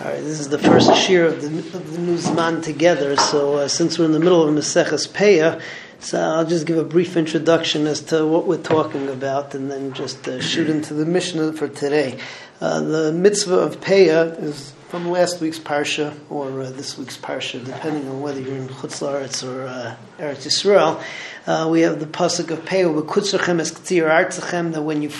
All 0.00 0.06
right, 0.06 0.22
this 0.22 0.40
is 0.40 0.48
the 0.48 0.56
first 0.56 0.88
shiur 0.88 1.26
of 1.26 1.42
the, 1.42 1.76
of 1.76 1.92
the 1.92 1.98
new 1.98 2.16
Zman 2.16 2.62
together. 2.62 3.16
So, 3.16 3.56
uh, 3.56 3.68
since 3.68 3.98
we're 3.98 4.06
in 4.06 4.12
the 4.12 4.18
middle 4.18 4.42
of 4.42 4.54
Maseches 4.54 5.06
Peah, 5.06 5.60
so 6.00 6.18
I'll 6.18 6.46
just 6.46 6.66
give 6.66 6.78
a 6.78 6.84
brief 6.84 7.16
introduction 7.16 7.86
as 7.86 8.00
to 8.04 8.26
what 8.26 8.46
we're 8.46 8.56
talking 8.56 9.08
about, 9.08 9.54
and 9.54 9.70
then 9.70 9.92
just 9.92 10.26
uh, 10.26 10.40
shoot 10.40 10.70
into 10.70 10.94
the 10.94 11.04
Mishnah 11.04 11.52
for 11.52 11.68
today. 11.68 12.18
Uh, 12.60 12.80
the 12.80 13.12
mitzvah 13.12 13.58
of 13.58 13.80
Peah 13.80 14.42
is 14.42 14.72
from 14.88 15.10
last 15.10 15.40
week's 15.40 15.58
parsha 15.58 16.18
or 16.30 16.62
uh, 16.62 16.70
this 16.70 16.98
week's 16.98 17.16
parsha, 17.16 17.64
depending 17.64 18.08
on 18.08 18.22
whether 18.22 18.40
you're 18.40 18.56
in 18.56 18.68
Chutz 18.68 19.00
La'aretz 19.00 19.46
or 19.46 19.66
uh, 19.66 19.94
Eretz 20.18 20.46
Yisrael. 20.46 21.02
Uh, 21.46 21.68
we 21.70 21.82
have 21.82 22.00
the 22.00 22.06
pasuk 22.06 22.50
of 22.50 22.64
Peah, 22.64 23.02
"V'kutzerchem 23.02 23.60
es 23.60 23.70
k'tir 23.70 24.10
artzachem." 24.10 24.72
That 24.72 24.82
when 24.82 25.02
you 25.02 25.10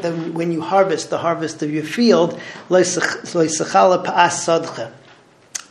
then 0.00 0.34
when 0.34 0.52
you 0.52 0.60
harvest 0.60 1.10
the 1.10 1.18
harvest 1.18 1.62
of 1.62 1.72
your 1.72 1.84
field, 1.84 2.38
sadcha. 4.30 4.92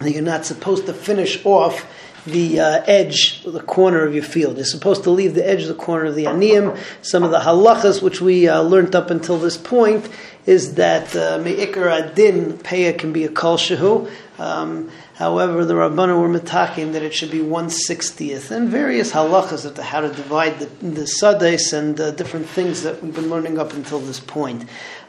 You're 0.02 0.22
not 0.22 0.46
supposed 0.46 0.88
to 0.88 0.94
finish 0.94 1.44
off 1.46 1.88
the 2.26 2.60
uh, 2.60 2.84
edge, 2.88 3.44
the 3.44 3.62
corner 3.62 4.06
of 4.06 4.14
your 4.14 4.24
field. 4.24 4.58
You're 4.58 4.66
supposed 4.66 5.04
to 5.04 5.12
leave 5.12 5.36
the 5.36 5.48
edge 5.48 5.62
of 5.62 5.68
the 5.68 5.76
corner 5.76 6.06
of 6.06 6.16
the 6.16 6.26
aniyim. 6.26 6.78
Some 7.02 7.24
of 7.24 7.32
the 7.32 7.40
halachas 7.40 8.02
which 8.02 8.20
we 8.22 8.48
uh, 8.48 8.62
learned 8.62 8.96
up 8.96 9.10
until 9.12 9.38
this 9.38 9.58
point 9.58 10.10
is 10.46 10.76
that 10.76 11.16
uh, 11.16 11.40
me'ikar 11.40 11.90
adin 11.90 12.54
peya 12.60 12.98
can 12.98 13.14
be 13.14 13.24
a 13.26 13.30
kol 13.30 13.58
shehu. 13.58 14.10
Um, 14.38 14.92
however, 15.16 15.66
the 15.66 15.76
Rabbanim 15.76 16.20
were 16.20 16.40
mitakim 16.40 16.94
that 16.94 17.04
it 17.04 17.14
should 17.14 17.32
be 17.32 17.42
one 17.42 17.70
sixtieth, 17.70 18.52
and 18.52 18.70
various 18.70 19.12
halachas 19.12 19.66
as 19.66 19.72
to 19.72 19.84
how 19.84 20.02
to 20.02 20.10
divide 20.10 20.60
the, 20.60 20.66
the 20.82 21.72
and 21.74 22.00
uh, 22.00 22.12
different 22.12 22.48
things 22.48 22.84
that 22.84 23.02
we've 23.02 23.16
been 23.16 23.30
learning 23.30 23.58
up 23.58 23.74
until 23.74 24.00
this 24.00 24.20
point. 24.20 24.66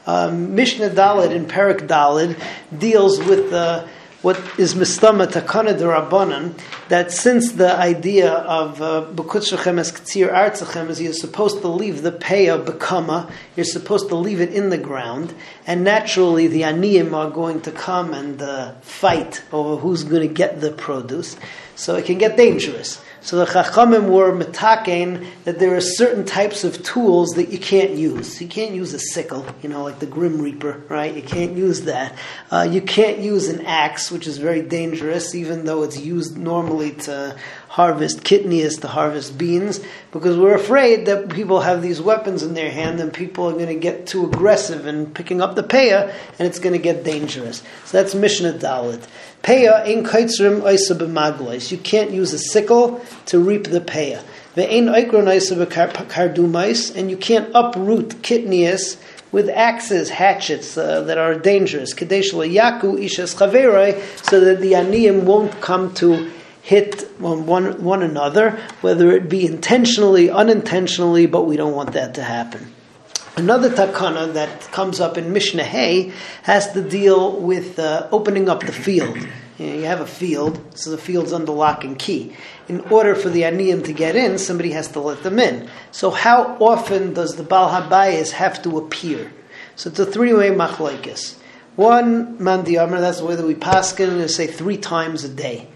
Um, 0.06 0.54
Mishnah 0.54 0.90
Dalid 0.90 1.32
in 1.32 1.46
Perak 1.46 1.88
Dalid 1.88 2.40
deals 2.78 3.18
with 3.18 3.50
the 3.50 3.88
what 4.26 4.58
is 4.58 4.74
mistama 4.74 5.24
takana 5.24 5.72
derabanan 5.78 6.52
that 6.88 7.12
since 7.12 7.52
the 7.52 7.72
idea 7.76 8.28
of 8.32 8.78
bekutzrechem 9.14 9.78
es 9.78 9.92
ktsir 9.92 10.32
artzachem 10.32 10.88
is 10.88 11.00
you're 11.00 11.12
supposed 11.12 11.60
to 11.60 11.68
leave 11.68 12.02
the 12.02 12.10
peya 12.10 12.60
bekama, 12.66 13.30
you're 13.54 13.62
supposed 13.64 14.08
to 14.08 14.16
leave 14.16 14.40
it 14.40 14.52
in 14.52 14.70
the 14.70 14.78
ground, 14.78 15.32
and 15.64 15.84
naturally 15.84 16.48
the 16.48 16.62
aniyim 16.62 17.12
are 17.14 17.30
going 17.30 17.60
to 17.60 17.70
come 17.70 18.12
and 18.12 18.42
uh, 18.42 18.72
fight 18.80 19.44
over 19.52 19.76
who's 19.76 20.02
going 20.02 20.26
to 20.26 20.34
get 20.34 20.60
the 20.60 20.72
produce, 20.72 21.36
so 21.76 21.94
it 21.94 22.04
can 22.04 22.18
get 22.18 22.36
dangerous. 22.36 23.00
So 23.26 23.38
the 23.38 23.46
Chachamim 23.46 24.08
were 24.08 24.32
metaken 24.32 25.26
that 25.42 25.58
there 25.58 25.74
are 25.74 25.80
certain 25.80 26.24
types 26.24 26.62
of 26.62 26.84
tools 26.84 27.30
that 27.30 27.48
you 27.48 27.58
can't 27.58 27.90
use. 27.90 28.40
You 28.40 28.46
can't 28.46 28.70
use 28.72 28.94
a 28.94 29.00
sickle, 29.00 29.44
you 29.64 29.68
know, 29.68 29.82
like 29.82 29.98
the 29.98 30.06
Grim 30.06 30.40
Reaper, 30.40 30.84
right? 30.88 31.12
You 31.12 31.22
can't 31.22 31.56
use 31.56 31.80
that. 31.82 32.16
Uh, 32.52 32.68
you 32.70 32.80
can't 32.80 33.18
use 33.18 33.48
an 33.48 33.66
axe, 33.66 34.12
which 34.16 34.26
is 34.26 34.38
very 34.38 34.62
dangerous, 34.62 35.34
even 35.34 35.66
though 35.66 35.82
it's 35.82 35.98
used 35.98 36.38
normally 36.38 36.92
to 36.92 37.36
harvest 37.68 38.24
kidneys, 38.24 38.78
to 38.78 38.88
harvest 38.88 39.36
beans, 39.36 39.78
because 40.10 40.38
we're 40.38 40.54
afraid 40.54 41.04
that 41.04 41.28
people 41.28 41.60
have 41.60 41.82
these 41.82 42.00
weapons 42.00 42.42
in 42.42 42.54
their 42.54 42.70
hand 42.70 42.98
and 42.98 43.12
people 43.12 43.46
are 43.46 43.52
going 43.52 43.66
to 43.66 43.74
get 43.74 44.06
too 44.06 44.24
aggressive 44.24 44.86
in 44.86 45.04
picking 45.12 45.42
up 45.42 45.54
the 45.54 45.62
peah 45.62 46.14
and 46.38 46.48
it's 46.48 46.58
going 46.58 46.72
to 46.72 46.78
get 46.78 47.04
dangerous. 47.04 47.62
So 47.84 47.98
that's 47.98 48.14
Mishnah 48.14 48.54
Dalit. 48.54 49.06
Peah 49.42 49.86
in 49.86 50.02
kaitzrim 50.02 50.62
oisa. 50.62 51.70
You 51.70 51.76
can't 51.76 52.10
use 52.10 52.32
a 52.32 52.38
sickle 52.38 53.04
to 53.26 53.38
reap 53.38 53.64
the 53.64 53.82
peah. 53.82 54.22
Ve'ein 54.56 54.88
oikron 54.90 55.26
oisa 55.28 56.96
and 56.96 57.10
you 57.10 57.16
can't 57.18 57.50
uproot 57.54 58.22
kidneys 58.22 58.96
with 59.36 59.50
axes, 59.50 60.08
hatchets 60.08 60.78
uh, 60.78 61.02
that 61.02 61.18
are 61.18 61.34
dangerous. 61.34 61.92
Kadesh 61.92 62.32
yaku 62.32 62.94
ishes 62.98 63.36
chaveroi, 63.36 63.92
so 64.24 64.40
that 64.40 64.62
the 64.62 64.72
aniyim 64.72 65.24
won't 65.24 65.60
come 65.60 65.92
to 65.92 66.32
hit 66.62 67.02
one, 67.20 67.44
one, 67.44 67.84
one 67.84 68.02
another, 68.02 68.58
whether 68.80 69.12
it 69.12 69.28
be 69.28 69.44
intentionally, 69.44 70.30
unintentionally, 70.30 71.26
but 71.26 71.42
we 71.42 71.54
don't 71.58 71.74
want 71.74 71.92
that 71.92 72.14
to 72.14 72.22
happen. 72.22 72.72
Another 73.36 73.68
takana 73.68 74.32
that 74.32 74.62
comes 74.72 75.00
up 75.00 75.18
in 75.18 75.34
Mishnah 75.34 75.64
Hay 75.64 76.14
has 76.44 76.72
to 76.72 76.80
deal 76.80 77.38
with 77.38 77.78
uh, 77.78 78.08
opening 78.10 78.48
up 78.48 78.60
the 78.60 78.72
field. 78.72 79.18
You, 79.58 79.66
know, 79.66 79.74
you, 79.74 79.84
have 79.84 80.00
a 80.00 80.06
field, 80.06 80.60
so 80.76 80.90
the 80.90 80.98
field's 80.98 81.32
under 81.32 81.52
lock 81.52 81.84
and 81.84 81.98
key. 81.98 82.36
In 82.68 82.80
order 82.80 83.14
for 83.14 83.28
the 83.28 83.42
aniyim 83.42 83.84
to 83.84 83.92
get 83.92 84.16
in, 84.16 84.38
somebody 84.38 84.72
has 84.72 84.88
to 84.88 85.00
let 85.00 85.22
them 85.22 85.38
in. 85.38 85.68
So 85.92 86.10
how 86.10 86.56
often 86.60 87.14
does 87.14 87.36
the 87.36 87.42
Baal 87.42 87.70
Habayis 87.70 88.32
have 88.32 88.62
to 88.62 88.78
appear? 88.78 89.32
So 89.76 89.90
it's 89.90 89.98
a 89.98 90.06
three-way 90.06 90.50
machlaikis. 90.50 91.36
One, 91.76 92.42
Mandi 92.42 92.78
Amr, 92.78 93.00
that's 93.00 93.18
the 93.18 93.26
way 93.26 93.36
that 93.36 93.46
we 93.46 93.54
paskin, 93.54 94.20
and 94.20 94.30
say 94.30 94.46
three 94.46 94.78
times 94.78 95.24
a 95.24 95.28
day 95.28 95.68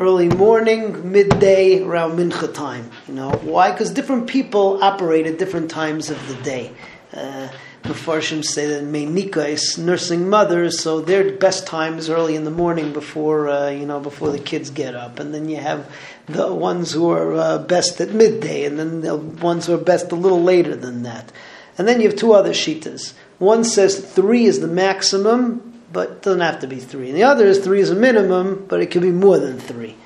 early 0.00 0.28
morning, 0.28 1.12
midday, 1.12 1.82
around 1.82 2.16
mincha 2.16 2.52
time. 2.54 2.90
You 3.06 3.14
know 3.14 3.30
why? 3.42 3.70
Because 3.70 3.90
different 3.90 4.26
people 4.28 4.82
operate 4.82 5.26
at 5.26 5.38
different 5.38 5.70
times 5.70 6.08
of 6.08 6.26
the 6.26 6.42
day. 6.42 6.72
Uh, 7.12 7.48
the 7.82 7.94
Farshim 7.94 8.44
say 8.44 8.66
that 8.66 8.84
Meinika 8.84 9.48
is 9.48 9.78
nursing 9.78 10.28
mothers, 10.28 10.80
so 10.80 11.00
their 11.00 11.32
best 11.32 11.66
time 11.66 11.98
is 11.98 12.10
early 12.10 12.36
in 12.36 12.44
the 12.44 12.50
morning 12.50 12.92
before 12.92 13.48
uh, 13.48 13.70
you 13.70 13.86
know 13.86 14.00
before 14.00 14.30
the 14.30 14.38
kids 14.38 14.70
get 14.70 14.94
up, 14.94 15.18
and 15.18 15.34
then 15.34 15.48
you 15.48 15.56
have 15.56 15.90
the 16.26 16.52
ones 16.52 16.92
who 16.92 17.10
are 17.10 17.34
uh, 17.34 17.58
best 17.58 18.00
at 18.00 18.10
midday, 18.10 18.64
and 18.64 18.78
then 18.78 19.00
the 19.00 19.16
ones 19.16 19.66
who 19.66 19.74
are 19.74 19.78
best 19.78 20.12
a 20.12 20.14
little 20.14 20.42
later 20.42 20.76
than 20.76 21.02
that, 21.04 21.32
and 21.78 21.88
then 21.88 22.00
you 22.00 22.08
have 22.08 22.18
two 22.18 22.32
other 22.32 22.52
shitas. 22.52 23.14
One 23.38 23.64
says 23.64 23.98
three 23.98 24.44
is 24.44 24.60
the 24.60 24.68
maximum, 24.68 25.82
but 25.92 26.10
it 26.10 26.22
doesn't 26.22 26.40
have 26.40 26.60
to 26.60 26.66
be 26.66 26.78
three. 26.78 27.08
And 27.08 27.16
the 27.16 27.22
other 27.22 27.46
is 27.46 27.58
three 27.58 27.80
is 27.80 27.90
a 27.90 27.94
minimum, 27.94 28.66
but 28.68 28.80
it 28.80 28.90
can 28.90 29.00
be 29.00 29.10
more 29.10 29.38
than 29.38 29.58
three. 29.58 29.96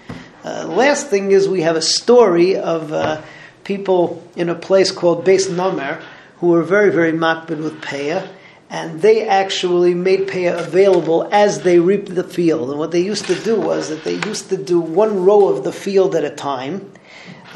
Uh, 0.44 0.66
last 0.68 1.08
thing 1.08 1.32
is 1.32 1.48
we 1.48 1.62
have 1.62 1.74
a 1.74 1.82
story 1.82 2.56
of 2.56 2.92
uh, 2.92 3.20
people 3.64 4.22
in 4.36 4.48
a 4.48 4.54
place 4.54 4.92
called 4.92 5.24
Beis 5.24 5.48
Nomer 5.48 6.00
who 6.44 6.50
were 6.50 6.62
very, 6.62 6.90
very 6.90 7.12
makbid 7.12 7.56
with 7.62 7.80
Peah, 7.80 8.28
and 8.68 9.00
they 9.00 9.26
actually 9.26 9.94
made 9.94 10.28
Peah 10.28 10.58
available 10.58 11.26
as 11.32 11.62
they 11.62 11.78
reaped 11.78 12.14
the 12.14 12.22
field. 12.22 12.68
And 12.68 12.78
what 12.78 12.90
they 12.90 13.00
used 13.00 13.24
to 13.28 13.34
do 13.34 13.58
was 13.58 13.88
that 13.88 14.04
they 14.04 14.16
used 14.28 14.50
to 14.50 14.58
do 14.58 14.78
one 14.78 15.24
row 15.24 15.48
of 15.48 15.64
the 15.64 15.72
field 15.72 16.14
at 16.14 16.22
a 16.22 16.28
time, 16.28 16.92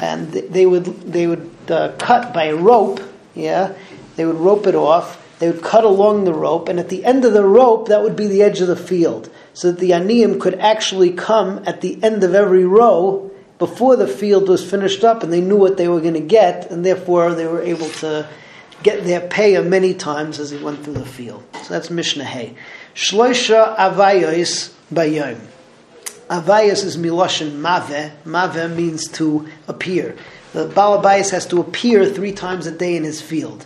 and 0.01 0.31
they 0.31 0.65
would, 0.65 0.85
they 0.85 1.27
would 1.27 1.51
uh, 1.69 1.91
cut 1.99 2.33
by 2.33 2.51
rope, 2.51 2.99
yeah, 3.35 3.73
they 4.15 4.25
would 4.25 4.37
rope 4.37 4.65
it 4.65 4.73
off, 4.73 5.23
they 5.37 5.51
would 5.51 5.61
cut 5.61 5.83
along 5.83 6.23
the 6.23 6.33
rope, 6.33 6.67
and 6.67 6.79
at 6.79 6.89
the 6.89 7.05
end 7.05 7.25
of 7.25 7.33
the 7.33 7.45
rope, 7.45 7.89
that 7.89 8.01
would 8.01 8.15
be 8.15 8.25
the 8.25 8.41
edge 8.41 8.59
of 8.59 8.67
the 8.67 8.75
field. 8.75 9.29
So 9.53 9.71
that 9.71 9.79
the 9.79 9.91
aniyim 9.91 10.41
could 10.41 10.55
actually 10.55 11.11
come 11.11 11.61
at 11.67 11.81
the 11.81 12.03
end 12.03 12.23
of 12.23 12.33
every 12.33 12.65
row 12.65 13.29
before 13.59 13.97
the 13.97 14.07
field 14.07 14.47
was 14.49 14.67
finished 14.67 15.03
up, 15.03 15.21
and 15.21 15.31
they 15.31 15.41
knew 15.41 15.57
what 15.57 15.77
they 15.77 15.87
were 15.87 16.01
going 16.01 16.15
to 16.15 16.19
get, 16.21 16.71
and 16.71 16.83
therefore 16.83 17.35
they 17.35 17.45
were 17.45 17.61
able 17.61 17.89
to 18.01 18.27
get 18.83 19.03
their 19.03 19.21
payah 19.21 19.65
many 19.65 19.93
times 19.93 20.39
as 20.39 20.51
he 20.51 20.57
went 20.57 20.83
through 20.83 20.93
the 20.93 21.05
field. 21.05 21.43
So 21.63 21.73
that's 21.73 21.89
Mishnah 21.89 22.25
Hay. 22.25 22.55
Shloisha 22.95 23.75
avayos 23.77 24.73
bayom. 24.93 25.39
Avayos 26.29 26.83
is 26.83 26.97
miloshin 26.97 27.55
mave. 27.55 28.11
Mave 28.25 28.75
means 28.75 29.07
to 29.13 29.47
appear. 29.67 30.15
The 30.53 30.67
Balabayas 30.67 31.31
has 31.31 31.45
to 31.47 31.59
appear 31.59 32.05
three 32.05 32.31
times 32.31 32.65
a 32.67 32.71
day 32.71 32.95
in 32.95 33.03
his 33.03 33.21
field. 33.21 33.65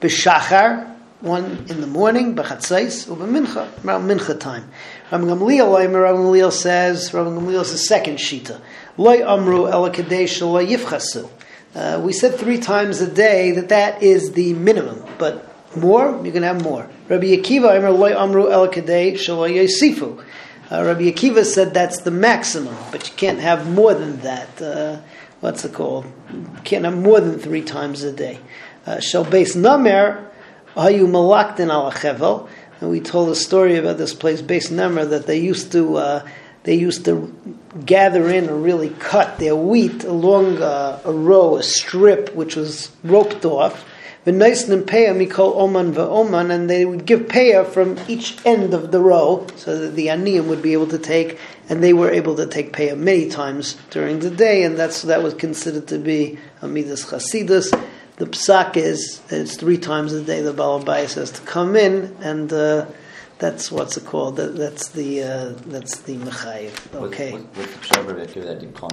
B'shachar, 0.00 0.92
one 1.20 1.66
in 1.68 1.80
the 1.80 1.86
morning, 1.86 2.34
b'chatzais, 2.34 3.10
or 3.10 3.16
b'mincha, 3.16 3.84
around 3.84 4.08
mincha 4.08 4.38
time. 4.38 4.68
Rabbi 5.10 5.24
Gamliel, 5.24 5.72
Rabbi 5.72 5.92
Gamliel 5.92 6.52
says, 6.52 7.14
Rabbi 7.14 7.30
Gamliel 7.30 7.60
is 7.62 7.72
the 7.72 7.78
second 7.78 8.16
shita. 8.16 8.60
Loy 8.96 9.26
amru 9.26 9.66
el 9.68 9.90
kadesh 9.90 10.40
yifchasu. 10.40 11.28
Uh, 11.74 12.00
we 12.04 12.12
said 12.12 12.36
three 12.36 12.58
times 12.58 13.00
a 13.00 13.10
day 13.10 13.50
that 13.52 13.68
that 13.68 14.02
is 14.02 14.32
the 14.32 14.52
minimum, 14.54 15.04
but 15.18 15.50
more, 15.76 16.20
you 16.24 16.30
can 16.30 16.44
have 16.44 16.62
more. 16.62 16.88
Rabbi 17.08 17.26
Akiva, 17.36 17.98
loy 17.98 18.16
amru 18.16 18.50
el 18.50 18.62
loy 18.62 18.70
yisifu. 18.70 20.24
Uh, 20.70 20.82
Rabbi 20.84 21.10
Akiva 21.10 21.44
said 21.44 21.74
that's 21.74 22.02
the 22.02 22.10
maximum, 22.10 22.76
but 22.90 23.08
you 23.08 23.14
can't 23.16 23.40
have 23.40 23.68
more 23.70 23.92
than 23.92 24.18
that. 24.20 24.62
Uh, 24.62 25.00
what's 25.40 25.64
it 25.64 25.74
called? 25.74 26.06
You 26.32 26.48
can't 26.64 26.84
have 26.84 26.96
more 26.96 27.20
than 27.20 27.38
three 27.38 27.62
times 27.62 28.02
a 28.02 28.12
day. 28.12 28.38
Uh, 28.86 29.00
Shall 29.00 29.24
Beis 29.24 29.56
namer 29.56 30.30
Hayu 30.76 31.06
Malaktin 31.06 31.70
al. 31.70 32.48
And 32.80 32.90
we 32.90 33.00
told 33.00 33.28
a 33.30 33.34
story 33.34 33.76
about 33.76 33.98
this 33.98 34.14
place, 34.14 34.42
Beis 34.42 34.70
namer, 34.70 35.04
that 35.04 35.26
they 35.26 35.38
used 35.38 35.72
to 35.72 35.96
uh, 35.96 36.28
they 36.64 36.74
used 36.74 37.04
to 37.04 37.34
gather 37.84 38.28
in 38.28 38.48
or 38.48 38.56
really 38.56 38.90
cut 38.90 39.38
their 39.38 39.56
wheat 39.56 40.04
along 40.04 40.58
a, 40.58 41.00
a 41.04 41.12
row, 41.12 41.56
a 41.56 41.62
strip 41.62 42.34
which 42.34 42.56
was 42.56 42.90
roped 43.02 43.44
off. 43.44 43.84
V'naisnim 44.26 44.82
peya 44.82 45.14
mikol 45.14 45.56
oman 45.56 45.92
v'oman, 45.92 46.50
and 46.50 46.68
they 46.68 46.84
would 46.84 47.04
give 47.04 47.20
peya 47.22 47.66
from 47.66 47.98
each 48.08 48.36
end 48.46 48.72
of 48.74 48.90
the 48.90 49.00
row, 49.00 49.46
so 49.56 49.78
that 49.78 49.94
the 49.94 50.06
aniyim 50.06 50.46
would 50.46 50.62
be 50.62 50.72
able 50.72 50.86
to 50.86 50.98
take, 50.98 51.38
and 51.68 51.82
they 51.82 51.92
were 51.92 52.10
able 52.10 52.34
to 52.34 52.46
take 52.46 52.72
peya 52.72 52.96
many 52.96 53.28
times 53.28 53.76
during 53.90 54.20
the 54.20 54.30
day, 54.30 54.64
and 54.64 54.78
that's 54.78 55.02
that 55.02 55.22
was 55.22 55.34
considered 55.34 55.86
to 55.88 55.98
be 55.98 56.38
amidas 56.62 57.04
chasidus 57.06 57.70
the 58.16 58.26
psak 58.26 58.76
is 58.76 59.20
it's 59.30 59.56
three 59.56 59.78
times 59.78 60.12
a 60.12 60.22
day 60.22 60.40
the 60.40 60.54
Balabais 60.54 61.14
has 61.14 61.32
to 61.32 61.40
come 61.42 61.74
in 61.74 62.16
and 62.20 62.52
uh, 62.52 62.86
That's 63.38 63.70
what's 63.72 63.96
it 63.96 64.04
called? 64.06 64.36
That, 64.36 64.56
that's 64.56 64.88
the 64.90 65.22
uh, 65.22 65.54
that's 65.66 66.00
the 66.00 66.16
mechayiv. 66.16 66.94
Okay. 66.94 67.32
What's 67.32 67.44
the 67.56 67.78
pshat 67.78 68.06
that 68.06 68.34
that 68.46 68.62
you 68.62 68.68
can't 68.68 68.82